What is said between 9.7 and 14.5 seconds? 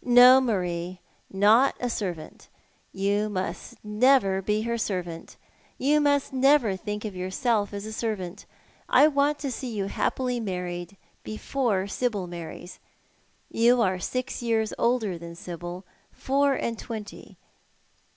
you happily married before Sibyl marries. You are six